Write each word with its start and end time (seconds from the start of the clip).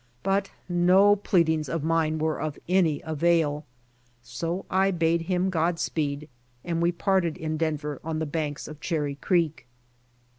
But 0.23 0.49
no 0.67 1.15
pleadings 1.15 1.69
of 1.69 1.83
mine 1.83 2.17
were 2.17 2.41
of 2.41 2.57
any 2.67 3.03
avail, 3.03 3.67
so 4.23 4.65
I 4.67 4.89
bade 4.89 5.27
hiini 5.27 5.51
God 5.51 5.77
speed 5.77 6.27
and 6.65 6.81
we 6.81 6.91
parted 6.91 7.37
in 7.37 7.55
Denver 7.55 7.99
on 8.03 8.17
the 8.17 8.25
banks 8.25 8.67
of 8.67 8.79
Cherry 8.81 9.13
creek. 9.13 9.67